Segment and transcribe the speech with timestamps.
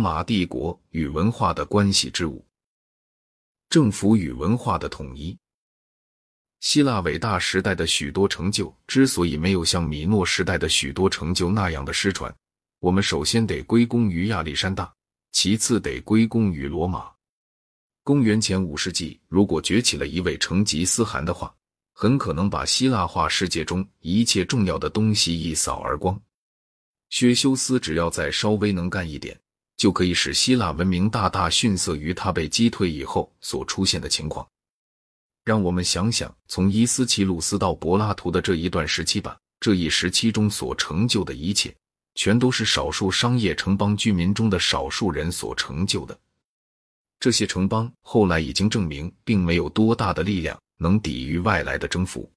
[0.00, 2.42] 马帝国与文化的关系之五，
[3.68, 5.38] 政府与文化的统一。
[6.60, 12.34] 希腊伟大时代的许多成就之所以没有像米诺时代的许多成就那样的失传，
[12.80, 14.92] 我们首先得归功于亚历山大，
[15.32, 17.10] 其次得归功于罗马。
[18.02, 21.54] 公元前五世纪，如果崛起了一位成吉思汗的话，
[21.92, 26.18] 很可能把希腊化世界中一切重要的东西一扫而光。
[27.10, 29.38] 薛修斯只要再稍微能干一点。
[29.80, 34.46] 就可以使希腊文明大大逊色于它被击退以后所出现的情况。
[35.42, 39.38] 让我们想想，从伊斯奇鲁斯到柏拉图的这一段时期吧。
[39.58, 41.74] 这一时期中所成就的一切，
[42.14, 46.18] 全都是少数商业城邦居民中的少数人所成就的。
[47.18, 52.30] 这些城邦后来已经证明，并没有多大的力量能抵御外来的征服。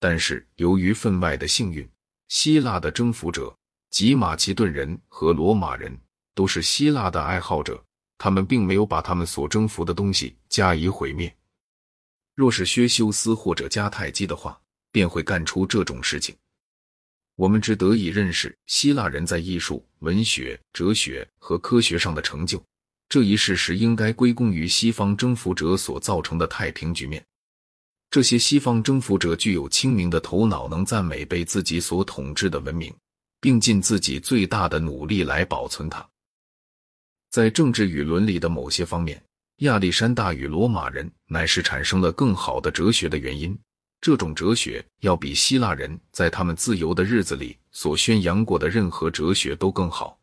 [0.00, 1.86] 但是，由于分外的幸运，
[2.28, 3.54] 希腊的征服者
[3.90, 5.94] 及马其顿人和罗马人。
[6.36, 7.82] 都是希腊的爱好者，
[8.18, 11.34] 他们并没有把他们所征服的东西加以毁灭。
[12.34, 14.60] 若是薛修斯或者迦太基的话，
[14.92, 16.36] 便会干出这种事情。
[17.36, 22.62] 我们只得以认识希腊人在艺术、文学、哲学和科学上的成就
[23.08, 27.24] 这一事实，应该归功于西方征服者所造成的太平局面。
[28.10, 32.94] 这些西方征服者具有清明的头脑，能赞美被自己所统治的文明，
[33.40, 36.06] 并尽自己最大的努力来保存它。
[37.36, 39.22] 在政治与伦理的某些方面，
[39.56, 43.54] 亚历山大与罗马人乃是产生了更好的哲学的原因。
[44.00, 50.18] 这种哲学要比希腊人在他们自由的日子里所宣扬过的任何哲学都更好。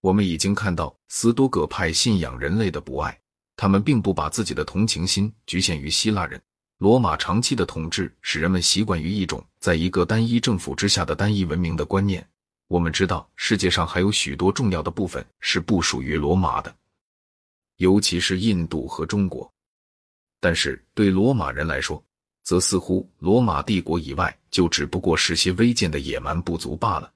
[0.00, 3.20] 我们已经看到斯多葛派信仰人类的博爱，
[3.54, 6.40] 他们并不把自己的同情心局限于希腊人。
[6.78, 12.26] 罗马长期的统治使人们习惯于一种在一个单一政府之下的单一文明的观念。
[12.72, 16.74] 我们知道世界上还有许多重要的部分是不属于罗马的，
[17.76, 19.52] 尤其是印度和中国。
[20.40, 22.02] 但是对罗马人来说，
[22.44, 27.12] 则似乎罗马帝国以外就只不过是些微贱的野蛮部族罢了。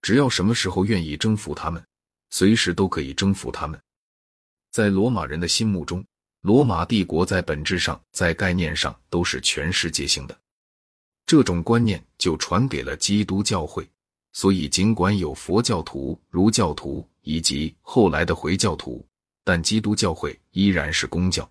[0.00, 1.84] 只要什么时候愿意征服他们，
[2.30, 3.78] 随时都可以征服他们。
[4.70, 6.02] 在罗马人的心目中，
[6.40, 10.40] 罗马帝国在本质上、在概念上都是全世界性的。
[11.26, 13.86] 这种观念就传给了基督教会。
[14.32, 19.04] 所以，尽管有佛教徒、儒教徒以及后来的回教徒，
[19.44, 21.48] 但基督教会依然是公教。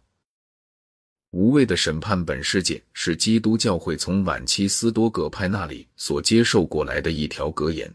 [1.30, 7.90] 无畏的审判本世界是基督教会从晚期斯多葛派那里所接受过来的一条格言。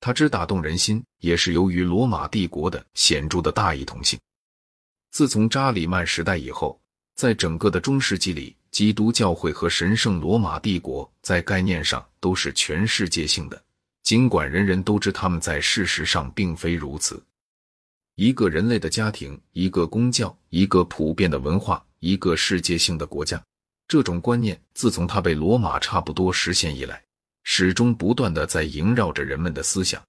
[0.00, 4.18] 它之打动人心，也是由于罗马帝国的显著的大一统性。
[5.12, 6.78] 自从扎里曼时代以后，
[7.14, 13.64] 在整个的中世纪里，基督教会和神圣罗马帝国在概念上都是全世界性的。
[14.06, 17.20] 尽管人人都知他们在事实上并非如此，
[18.14, 23.44] 一个人类的家庭，一个公教，一个普遍的文化，一个世界性的国家，
[23.88, 27.02] 这种观念自从它被罗马差不多实现以来，
[27.42, 30.00] 始终不断的在萦绕着人们的思想。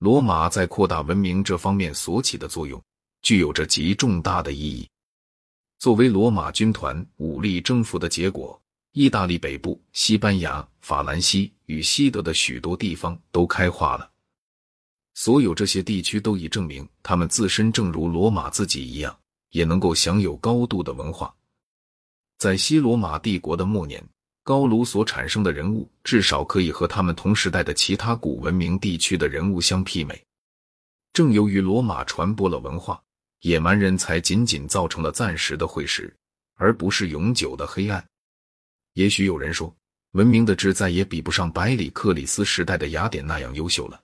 [0.00, 2.78] 罗马在扩大文明这方面所起的作用，
[3.22, 4.86] 具有着极重大的意义。
[5.78, 8.60] 作为罗马军团武力征服的结果。
[8.96, 14.08] 意大利北部、西班牙、法兰西与西德的许多地方都开化了。
[15.14, 19.18] 所有这些地区都已证明，他们自身正如罗马自己一样，
[19.50, 21.34] 也能够享有高度的文化。
[22.38, 24.00] 在西罗马帝国的末年，
[24.44, 30.24] 高卢所产生的人物至少可以和他们同时代的其他古文明地区的人物相媲美。
[31.12, 33.02] 正由于罗马传播了文化，
[33.40, 36.16] 野蛮人才仅仅造成了暂时的会时，
[36.54, 38.06] 而不是永久的黑暗。
[38.94, 39.74] 也许有人说，
[40.12, 44.00] 文明的质再也比不上百里克里斯时代的雅典那样优秀了。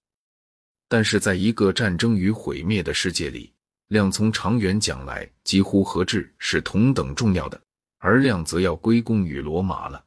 [0.88, 3.52] 但是，在一个战争与毁灭的世界里，
[3.86, 7.60] 量从长远讲来，几乎和质是同等重要的，
[7.98, 10.04] 而量则要归功于罗马了。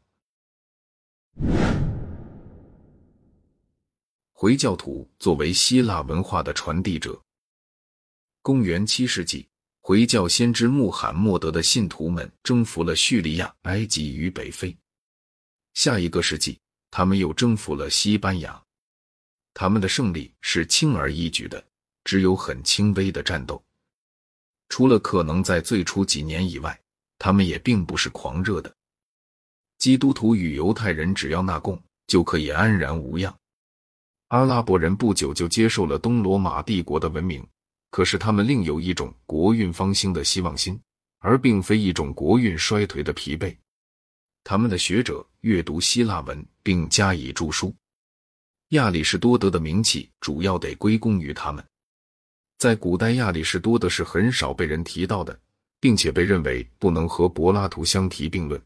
[4.34, 7.18] 回教徒作为希腊文化的传递者，
[8.42, 9.48] 公元七世纪。
[9.86, 14.74] 回教先知穆罕默德的信徒们征服了叙利亚、埃及与北非。
[15.74, 16.58] 下一个世纪，
[16.90, 18.64] 他们又征服了西班牙。
[19.54, 21.62] 他们的胜利是轻而易举的，
[22.06, 23.62] 只有很轻微的战斗。
[24.70, 26.80] 除了可能在最初几年以外，
[27.20, 28.74] 他们也并不是狂热的。
[29.80, 31.78] 基督徒与犹太人只要纳贡，
[32.08, 33.38] 就可以安然无恙。
[34.30, 37.46] 阿拉伯人不久就接受了东罗马帝国的文明。
[37.94, 40.82] 可是他们另有一种国运方兴的希望心，
[41.20, 43.56] 而并非一种国运衰颓的疲惫。
[44.44, 47.72] 他们的学者阅读希腊文并加以著书，
[48.70, 51.64] 亚里士多德的名气主要得归功于他们。
[52.58, 55.40] 在古代亚里士多德是很少被人提到的，
[55.80, 58.60] 并且被认为不能和柏拉图相提并论。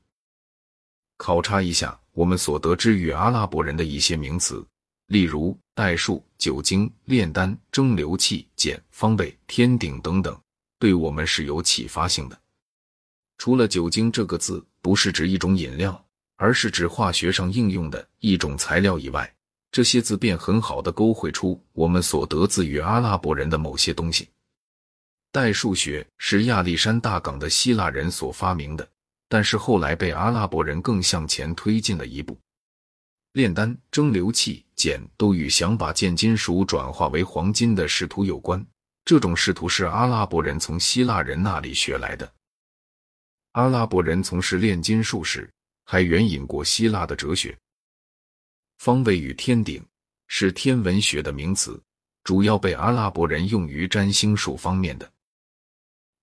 [1.18, 4.66] 考察一下我们所得知与阿拉伯人的一些名词，
[5.08, 10.40] 例如代数、酒精、炼丹、蒸馏器、碱、方位、天顶等等，
[10.80, 12.40] 对我们是有启发性的。
[13.38, 16.06] 除了“酒精”这个字不是指一种饮料，
[16.36, 19.32] 而是指化学上应用的一种材料以外，
[19.72, 24.30] 这些字便很好的勾绘出我们所得自于阿拉伯人的某些东西。
[25.32, 28.88] 代数学是亚历山大港的希腊人所发明的。
[29.30, 32.40] 但是后来被阿拉伯人更向前推进了一步。
[33.38, 38.66] 炼丹、蒸馏器、碱都与想把贱金属转化为黄金的仕途有关。
[39.06, 42.34] 这种仕途是阿拉伯人从希腊人那里学来的。
[43.52, 45.48] 阿拉伯人从事炼金术时，
[45.86, 47.56] 还援引过希腊的哲学。
[48.80, 49.86] 方位与天顶
[50.28, 51.80] 是天文学的名词，
[52.24, 55.08] 主要被阿拉伯人用于占星术方面的。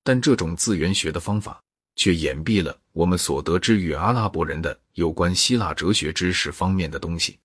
[0.03, 1.63] 但这种自圆学的方法。
[1.97, 7.39] 却掩蔽了我们所得知与阿拉伯人的有关希腊哲学知识方面的东西，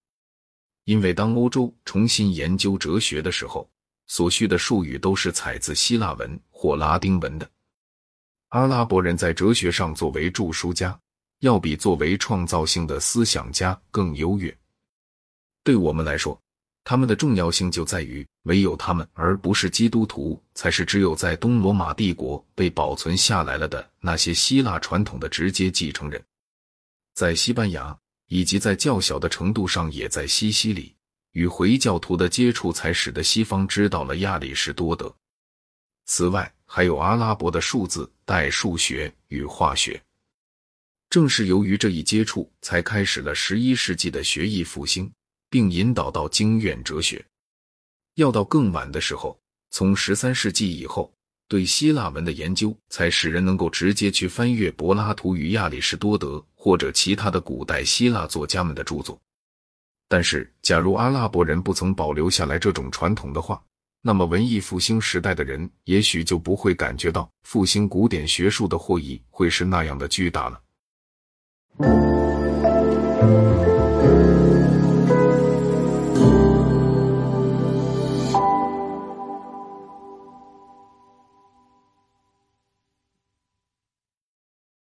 [0.86, 3.69] 因为当欧洲重新研究哲学的时候，
[4.07, 7.50] 所需的术语都是采自希腊文或拉丁文的。
[8.50, 11.00] 阿拉伯人在哲学上作为著书家，
[11.40, 14.56] 要比作为创造性的思想家更优越。
[15.63, 16.42] 对我们来说，
[16.89, 26.19] 他们的重要性就在于，唯有他们，而不是基督徒，才是只有在东罗马帝国被保存下来了的那些希腊传统的直接继承人。
[27.13, 27.95] 在西班牙，
[28.30, 30.95] 以及在较小的程度上也在西西里，
[31.33, 35.15] 与回教徒的接触才使得西方知道了亚里士多德。
[36.07, 40.01] 此外，还有阿拉伯的数字、代数学与化学。
[41.07, 45.07] 正是由于这一接触，才开始了十一世纪的学艺复兴。
[45.50, 47.25] 并引导到经院哲学。
[48.16, 49.40] 要到更晚的时候，
[49.72, 51.12] 从十三世纪以后，
[51.48, 59.19] 对希腊文的研究才使人能够直接去翻阅柏拉图与亚里士多德或者其他的古代希腊作家们的著作。
[60.07, 63.62] 但是，假如阿拉伯人不曾保留下来这种传统的话，
[64.02, 70.62] 那么文艺复兴时代的人也许就不会感觉到复兴古典学术的获益会是那样的巨大了。